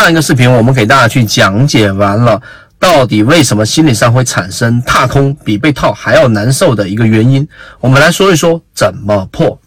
[0.00, 2.40] 上一个视频我们给大家去讲解完了，
[2.78, 7.46] 到底为什么心理上会产生踏空比被套还要难受的一个原因，
[7.80, 9.58] 我们来说一说怎么破。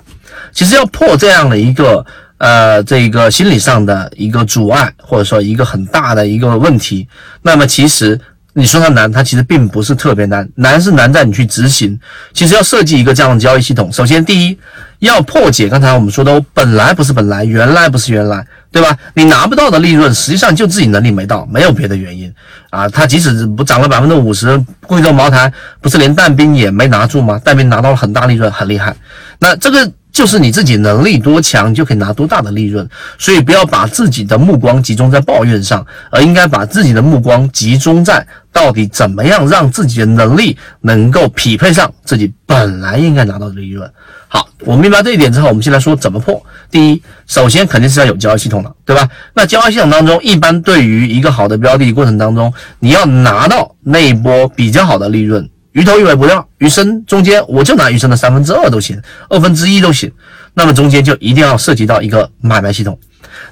[0.51, 2.05] 其实要破这样的一个
[2.37, 7.07] 呃这个心理上的一个阻碍，或者说一个很大的一个问题，
[7.41, 8.19] 那么其实。
[8.59, 11.99] 你说它难，它其实并不是特别难，难是难在你去执行。
[12.33, 14.57] 其实要设计一个这样的交易系统，首先第一
[14.97, 18.97] 要破解刚才我们说的我本来不是本来，原来不是原来，对吧？
[19.13, 22.33] 你拿不到的利润，实际上就自己能力没到，没有别的原因
[22.69, 22.87] 啊。
[22.89, 27.39] 他即使不涨了百分之五十，贵州茅台不是连蛋冰也没拿住吗？
[27.43, 28.95] 蛋冰拿到了很大利润，很厉害。
[29.39, 29.91] 那这个。
[30.17, 32.89] 就是你自己能力多强，就可以拿多大的利润。
[33.19, 43.87] 所以不要把自己的目光集中在抱怨上，而应该把自己的目光集中在到底怎么样让自己的能力能够匹配上自己本来应该拿到的利润。
[44.27, 46.43] 好，我明白这一点之后，我们先来说怎么破。
[46.71, 49.07] 第一，首先肯定是要有交易系统的，对吧？
[49.35, 55.47] 那交易系统当中，一般对于一个好的标的过程当中，你要拿到那一波比较好的利润。
[55.77, 60.11] 鱼头鱼尾不要，鱼身中间我就拿鱼身的三分之二都行，二分之一都行。
[60.55, 62.99] 那么中间就一定要涉及到一个买卖系统。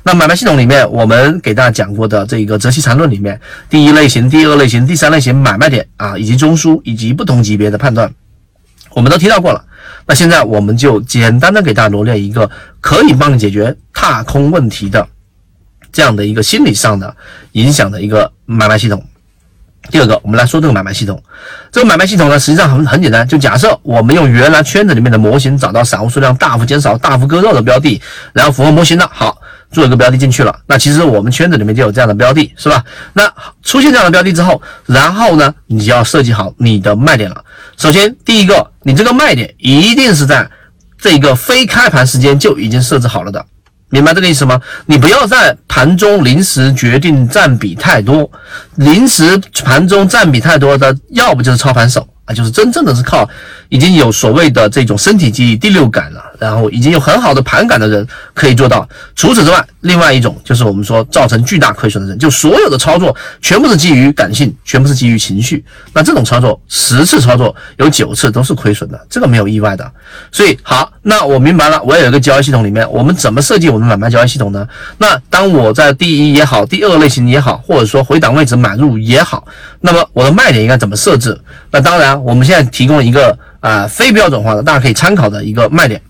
[0.01, 8.11] 那买卖系统里面，我们给大家讲过的这个择期缠论里面，第一类型、第二类型、第三类型买卖点啊，以及中枢以及不同级别的判断，
[8.95, 9.63] 我们都提到过了。
[10.07, 12.49] 那现在我们就简单的给大家罗列一个
[12.81, 15.07] 可以帮你解决踏空问题的
[15.91, 17.15] 这样的一个心理上的
[17.51, 19.05] 影响的一个买卖系统。
[19.89, 21.21] 第二个，我们来说这个买卖系统。
[21.71, 28.01] 这个买卖系统呢，实际上很很简单，就假设我们用原来圈子里面的模型找到散户数量大幅减少、大幅割肉的标的，
[28.33, 29.37] 然后符合模型的，好，
[29.71, 30.57] 做一个标的进去了。
[30.67, 32.83] 那其实我们圈子里面就有这样的标的，是吧？
[33.13, 33.31] 那
[33.63, 37.43] 出现这样的标的之后，然后呢，你就要设计好你的卖点了。
[37.77, 40.49] 首先，第一个，你这个卖点一定是在
[40.99, 43.45] 这个非开盘时间就已经设置好了的。
[43.89, 44.59] 明白这个意思吗？
[44.87, 48.29] 你不要在盘中临时决定占比太多，
[48.75, 52.07] 临时盘中占比太多的，要不就是操盘手。
[52.25, 53.27] 啊，就是真正的是靠
[53.69, 58.87] 已经有所谓的这种身体记忆、第六感了，然后已经有很好的盘感的人可以做到。
[59.15, 65.63] 除此之外，另外一种就是我们说造成巨大亏损的人，就所有的操作全部是基于感性，全部是基于情绪。
[65.93, 69.91] 那这种操作十次操作有九次都是亏损的，这个没有意外的。
[70.31, 74.67] 所以好，那我明白了，我有一个交易系统里面，我们怎么设计我们买卖交易系统呢？
[74.97, 79.47] 那当我在第一也好，第二类型也好，或者说回档位置买入也好，
[79.81, 81.39] 那么我的卖点应该怎么设置？
[81.75, 82.23] 那当然。
[82.23, 86.01] 我们现在提供一个啊非标准化的，大家可以参考的一个卖点。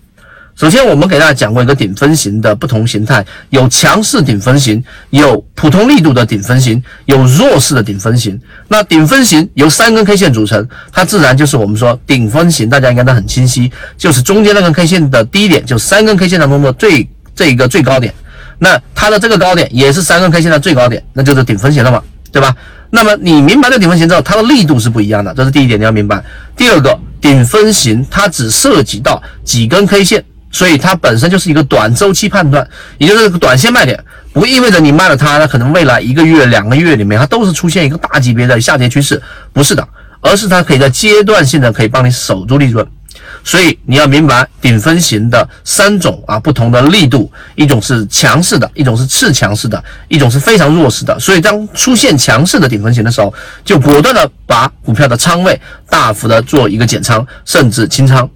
[0.54, 8.40] 首先，我们给大家讲过一个顶分型的不同形态，有强势顶分型，有普通力度的顶分型，有弱势的顶分型。
[8.68, 18.14] 那顶分型由三根 K 线组成，它自然就是我们说顶分型，大家应该都很清晰，就是中间那根 K 线的低点，就三根 K 线当中的最这一个最高点。
[18.60, 22.00] 那它的这个高点也是三根 K 线的最高点，那就是顶分型了嘛，
[22.30, 22.54] 对吧？
[22.90, 26.22] 那么你明白这顶分型之后，它的力度是不一样的，这是第一点你要明白。
[26.56, 32.66] 第二个，顶分型它只涉及到几根 K 线，所以它本身就是一个短周期判断，
[32.98, 34.02] 也就是短线卖点，
[34.32, 39.20] 不意味着你卖了它，它可能未来一个月、两个月里面它都是出现一个大级别的下跌趋势，
[39.52, 39.86] 不是的，
[40.20, 42.86] 而是它可以在阶段性的可以帮你守住利润。
[43.46, 51.16] 所以你要明白顶分型的三种啊不同的力度，一种是强势的，一种是次强势的，一种是非常弱势的。
[51.20, 53.32] 所以当出现强势的顶分型的时候，
[53.64, 55.58] 就果断的把股票的仓位
[55.88, 58.28] 大幅的做一个减仓，甚至清仓。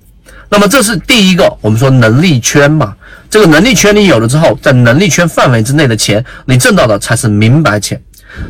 [0.48, 2.94] 那么这是第一个，我们说能力圈嘛，
[3.28, 8.00] 这个能力圈你有了之后，在能力圈范围之内的钱，你挣到的才是明白钱。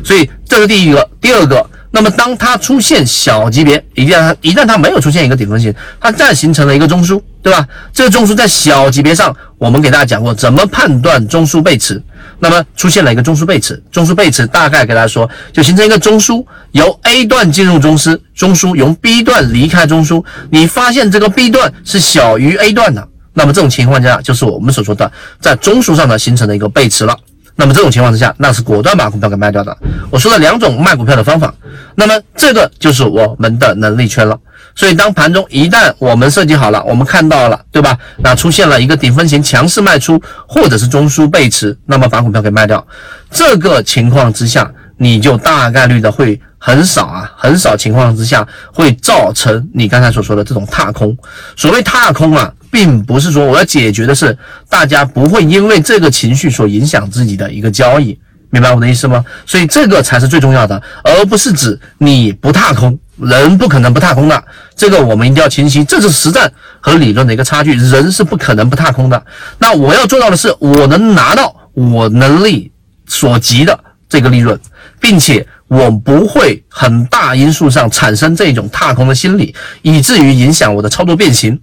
[0.03, 1.67] 所以这是第一个，第二个。
[1.93, 7.67] 那么，当它出现小级别，一旦它一旦它没有出现一个顶分型，它再形成了一个中枢，对吧？
[7.91, 12.01] 这个中枢在小级别上，我们给大家讲过怎么判断中枢背驰。
[12.39, 20.23] 那么出现了一个中枢背驰，中枢背驰大概给大家说，就形成一个中枢，由 A 段进入中枢，中枢由 B 段离开中枢。
[20.49, 27.15] 你发现这个 B 段是小于 A 段的，那么这种情况下，就是我们所说的在中枢上呢形成了一个背驰了。
[27.61, 29.77] 那么这种情况之下，那是果断把股票给卖掉的。
[30.09, 31.53] 我说了两种卖股票的方法，
[31.93, 34.35] 那么这个就是我们的能力圈了。
[34.73, 37.95] 所以当盘中一旦我们设计好了，我们看到了，对吧？
[38.23, 42.83] 那出现了一个顶分型强势卖出，或者是中枢背驰，那么把股票给卖掉。
[43.29, 51.15] 这个情况之下，你就大概率的会很少啊，很少情况之下会造成你刚才所说的这种踏空。
[51.55, 52.51] 所谓踏空啊。
[52.71, 54.35] 并不是说我要解决的是
[54.69, 58.17] 大家不会因为这个情绪所影响自己的一个交易，
[58.49, 59.23] 明白我的意思吗？
[59.45, 64.43] 所以这个才是最重要的，而不是指你不踏空，人不可能不踏空的，
[64.75, 69.21] 这个我们一定要清晰，这是实战和理论的一个差距，人是不可能不踏空的。
[69.59, 72.71] 那我要做到的是，我能拿到我能力
[73.05, 73.77] 所及的
[74.07, 74.57] 这个利润，
[74.99, 81.59] 并且我不会很大因素上产生这种踏空的心理，以至于影响我的操作变形。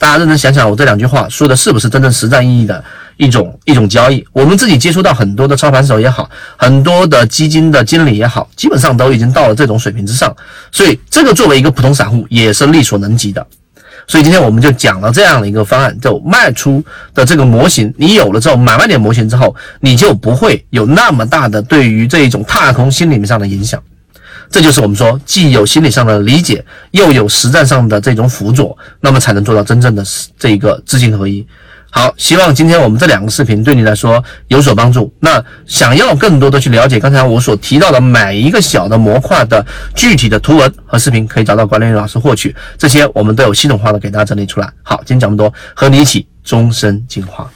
[0.00, 2.82] 大家认真想想，我这两句话说的是不是真正实战意义的
[3.18, 4.26] 一种一种交易？
[4.32, 10.34] 我们自己接触到很多的操盘手也好，很多的基金的经理也好，基本上都已经到了这种水平之上，
[10.72, 13.46] 所以这个作为一个普通散户也是力所能及的。
[14.06, 16.82] 所以今天我们就讲了这样的一个方案，就卖出
[17.12, 23.78] 的这个模型，你有了之后，买卖点模型之后，你就不会有那么大的对于这一种踏空心理面上的影响。
[24.50, 30.04] 这就是我们说，既有心理上的理解，又有实战上的这种辅佐，那么才能做到真正的
[30.36, 31.46] 这一个知行合一。
[31.92, 35.12] 好，希望今天我们这两个视频对你来说有所帮助。
[35.20, 39.64] 那想要更多的去了解刚才我所提到的每一个小的模块的
[39.94, 42.54] 具体的图文和视频，可以找到管理员老师获取。
[42.76, 44.68] 这些我们都有系统化的给大家整理出来。
[44.82, 47.50] 好，今天讲这么多，和你一起终身进化。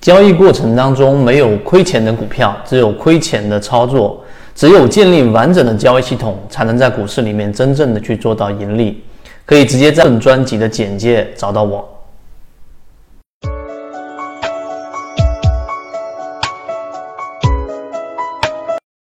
[0.00, 4.21] 交易过程当中没有亏钱的股票，只有亏钱的操作。
[4.54, 9.02] 只有建立完整的交易系统，才能在股市里面真正的去做到盈利。
[9.44, 11.91] 可以直接在本专辑的简介找到我。